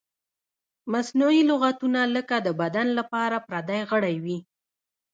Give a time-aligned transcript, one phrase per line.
[0.93, 4.37] مصنوعي لغتونه لکه د بدن لپاره پردی غړی وي.